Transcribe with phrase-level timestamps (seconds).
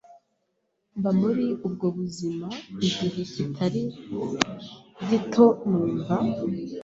[0.97, 2.47] mba muri ubwo buzima
[2.85, 3.81] igihe kitari
[5.09, 6.15] gito numva